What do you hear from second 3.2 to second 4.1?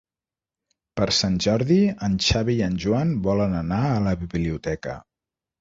volen anar a